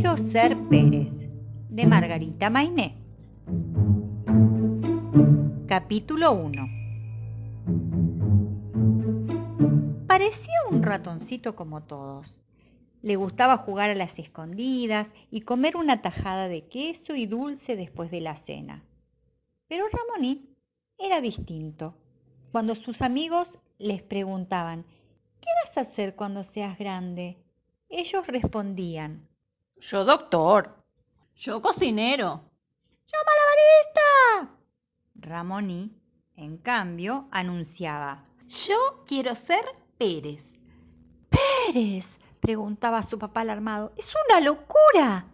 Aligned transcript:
Quiero 0.00 0.16
ser 0.16 0.56
Pérez, 0.70 1.28
de 1.68 1.86
Margarita 1.86 2.48
Mainé. 2.48 2.96
Capítulo 5.68 6.32
1 6.32 6.68
Parecía 10.06 10.54
un 10.70 10.82
ratoncito 10.82 11.54
como 11.54 11.82
todos. 11.82 12.40
Le 13.02 13.16
gustaba 13.16 13.58
jugar 13.58 13.90
a 13.90 13.94
las 13.94 14.18
escondidas 14.18 15.12
y 15.30 15.42
comer 15.42 15.76
una 15.76 16.00
tajada 16.00 16.48
de 16.48 16.66
queso 16.66 17.14
y 17.14 17.26
dulce 17.26 17.76
después 17.76 18.10
de 18.10 18.22
la 18.22 18.36
cena. 18.36 18.86
Pero 19.68 19.84
Ramoní 19.86 20.56
era 20.96 21.20
distinto. 21.20 21.94
Cuando 22.52 22.74
sus 22.74 23.02
amigos 23.02 23.58
les 23.76 24.00
preguntaban, 24.00 24.86
¿qué 25.42 25.48
vas 25.62 25.76
a 25.76 25.82
hacer 25.82 26.16
cuando 26.16 26.42
seas 26.42 26.78
grande? 26.78 27.36
Ellos 27.90 28.26
respondían, 28.28 29.28
Yo 29.80 30.04
doctor. 30.04 30.76
Yo 31.34 31.62
cocinero. 31.62 32.44
¡Yo 33.06 33.18
malabarista! 33.26 34.58
Ramoní, 35.14 35.98
en 36.36 36.58
cambio, 36.58 37.28
anunciaba, 37.30 38.24
Yo 38.46 39.04
quiero 39.06 39.34
ser 39.34 39.64
Pérez. 39.96 40.58
Pérez, 41.30 42.18
preguntaba 42.40 43.02
su 43.02 43.18
papá 43.18 43.40
alarmado, 43.40 43.92
es 43.96 44.12
una 44.28 44.40
locura. 44.40 45.26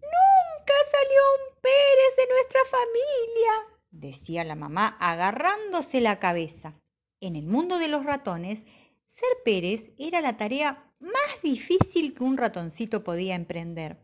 Nunca 0.00 0.74
salió 0.90 1.20
un 1.38 1.60
Pérez 1.60 2.16
de 2.16 2.26
nuestra 2.34 2.60
familia, 2.68 3.78
decía 3.90 4.42
la 4.42 4.56
mamá 4.56 4.96
agarrándose 4.98 6.00
la 6.00 6.18
cabeza. 6.18 6.74
En 7.20 7.36
el 7.36 7.46
mundo 7.46 7.78
de 7.78 7.88
los 7.88 8.04
ratones, 8.04 8.64
ser 9.06 9.28
Pérez 9.44 9.90
era 9.96 10.20
la 10.20 10.36
tarea 10.36 10.87
más 11.00 11.42
difícil 11.42 12.14
que 12.14 12.24
un 12.24 12.36
ratoncito 12.36 13.04
podía 13.04 13.34
emprender. 13.34 13.98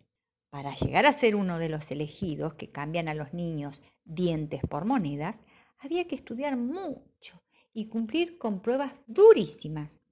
Para 0.50 0.75
llegar 0.75 1.06
a 1.06 1.12
ser 1.12 1.37
uno 1.37 1.59
de 1.59 1.69
los 1.69 1.91
elegidos 1.91 2.55
que 2.55 2.70
cambian 2.70 3.09
a 3.09 3.14
los 3.14 3.34
niños 3.34 3.83
dientes 4.05 4.62
por 4.69 4.84
monedas, 4.84 5.42
había 5.78 6.06
que 6.06 6.15
estudiar 6.15 6.56
mucho 6.56 7.42
y 7.72 7.89
cumplir 7.89 8.39
con 8.39 8.61
pruebas 8.61 8.95
durísimas. 9.06 10.03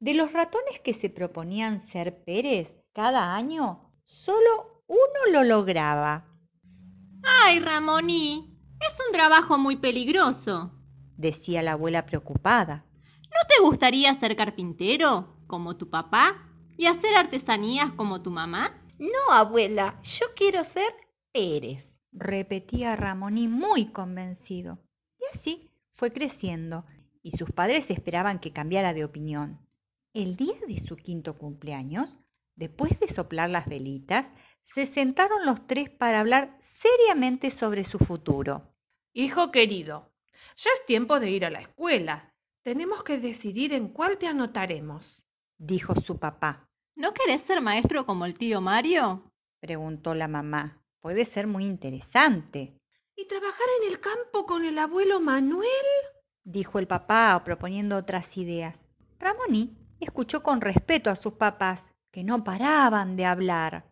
De 0.00 0.14
los 0.14 0.32
ratones 0.32 0.80
que 0.80 0.92
se 0.92 1.08
proponían 1.08 1.80
ser 1.80 2.24
Pérez 2.24 2.76
cada 2.92 3.34
año, 3.34 3.92
solo 4.04 4.84
uno 4.88 5.32
lo 5.32 5.44
lograba, 5.44 6.36
Ay, 7.26 7.58
Ramoní, 7.58 8.56
es 8.80 8.96
un 9.04 9.12
trabajo 9.12 9.58
muy 9.58 9.76
peligroso. 9.76 10.72
decía 11.16 11.62
la 11.62 11.72
abuela 11.72 12.06
preocupada. 12.06 12.86
¿No 13.22 13.48
te 13.48 13.60
gustaría 13.62 14.14
ser 14.14 14.36
carpintero, 14.36 15.35
como 15.46 15.76
tu 15.76 15.90
papá, 15.90 16.50
y 16.76 16.86
hacer 16.86 17.16
artesanías 17.16 17.92
como 17.92 18.22
tu 18.22 18.30
mamá? 18.30 18.82
No, 18.98 19.32
abuela, 19.32 20.00
yo 20.02 20.26
quiero 20.34 20.64
ser 20.64 20.92
Pérez. 21.32 21.96
repetía 22.12 22.96
Ramoní 22.96 23.48
muy 23.48 23.86
convencido. 23.92 24.78
Y 25.18 25.24
así 25.34 25.70
fue 25.90 26.10
creciendo, 26.10 26.86
y 27.22 27.32
sus 27.32 27.50
padres 27.50 27.90
esperaban 27.90 28.38
que 28.38 28.52
cambiara 28.52 28.94
de 28.94 29.04
opinión. 29.04 29.60
El 30.14 30.36
día 30.36 30.56
de 30.66 30.78
su 30.78 30.96
quinto 30.96 31.36
cumpleaños, 31.36 32.16
después 32.54 32.98
de 33.00 33.08
soplar 33.08 33.50
las 33.50 33.66
velitas, 33.66 34.32
se 34.62 34.86
sentaron 34.86 35.44
los 35.44 35.66
tres 35.66 35.90
para 35.90 36.20
hablar 36.20 36.56
seriamente 36.58 37.50
sobre 37.50 37.84
su 37.84 37.98
futuro. 37.98 38.74
Hijo 39.12 39.50
querido, 39.50 40.12
ya 40.56 40.70
es 40.74 40.86
tiempo 40.86 41.20
de 41.20 41.30
ir 41.30 41.44
a 41.44 41.50
la 41.50 41.60
escuela. 41.60 42.34
Tenemos 42.62 43.04
que 43.04 43.18
decidir 43.18 43.74
en 43.74 43.88
cuál 43.88 44.16
te 44.16 44.26
anotaremos. 44.26 45.25
Dijo 45.58 45.94
su 46.00 46.18
papá. 46.18 46.68
¿No 46.94 47.12
querés 47.12 47.42
ser 47.42 47.60
maestro 47.60 48.06
como 48.06 48.24
el 48.24 48.34
tío 48.34 48.60
Mario? 48.60 49.30
Preguntó 49.60 50.14
la 50.14 50.28
mamá. 50.28 50.82
Puede 51.00 51.24
ser 51.24 51.46
muy 51.46 51.64
interesante, 51.64 52.76
¿Y 53.18 53.26
trabajar 53.26 53.66
en 53.80 53.90
el 53.90 53.98
campo 53.98 54.44
con 54.44 54.66
el 54.66 54.78
abuelo 54.78 55.20
Manuel? 55.20 55.70
dijo 56.44 56.78
el 56.78 56.86
papá 56.86 57.42
proponiendo 57.44 57.96
otras 57.96 58.36
ideas. 58.36 58.90
Ramoní 59.18 59.74
escuchó 60.00 60.42
con 60.42 60.60
respeto 60.60 61.08
a 61.08 61.16
sus 61.16 61.32
papás, 61.32 61.94
que 62.12 62.22
no 62.22 62.44
paraban 62.44 63.16
de 63.16 63.24
hablar. 63.24 63.90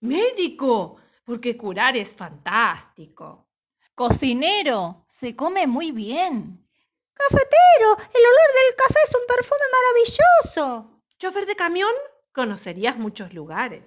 Médico, 0.00 0.96
porque 1.22 1.54
curar 1.54 1.98
es 1.98 2.16
fantástico. 2.16 3.50
Cocinero, 3.94 5.04
se 5.06 5.36
come 5.36 5.66
muy 5.66 5.92
bien. 5.92 6.66
Cafetero, 7.12 7.90
el 7.98 8.24
olor 8.24 8.50
del 8.56 8.76
café 8.76 8.98
es 9.04 9.14
un 9.14 9.26
perfume 9.28 9.64
maravilloso. 9.76 10.91
Chofer 11.22 11.46
de 11.46 11.54
camión, 11.54 11.92
conocerías 12.32 12.98
muchos 12.98 13.32
lugares. 13.32 13.84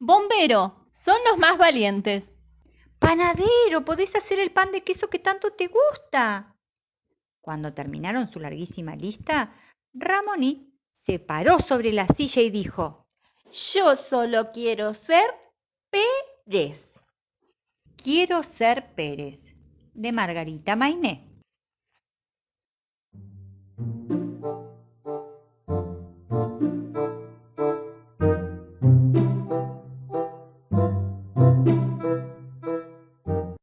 Bombero, 0.00 0.88
son 0.90 1.14
los 1.30 1.38
más 1.38 1.56
valientes. 1.56 2.34
Panadero, 2.98 3.84
podés 3.84 4.16
hacer 4.16 4.40
el 4.40 4.50
pan 4.50 4.72
de 4.72 4.82
queso 4.82 5.08
que 5.08 5.20
tanto 5.20 5.52
te 5.52 5.68
gusta. 5.68 6.56
Cuando 7.40 7.72
terminaron 7.72 8.26
su 8.26 8.40
larguísima 8.40 8.96
lista, 8.96 9.54
Ramoní 9.92 10.76
se 10.90 11.20
paró 11.20 11.60
sobre 11.60 11.92
la 11.92 12.08
silla 12.08 12.42
y 12.42 12.50
dijo, 12.50 13.06
Yo 13.52 13.94
solo 13.94 14.50
quiero 14.50 14.94
ser 14.94 15.32
Pérez. 15.90 16.94
Quiero 18.02 18.42
ser 18.42 18.96
Pérez, 18.96 19.54
de 19.92 20.10
Margarita 20.10 20.74
Mainé. 20.74 21.33